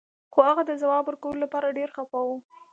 [0.33, 2.29] خو هغه د ځواب ورکولو لپاره ډیر خفه و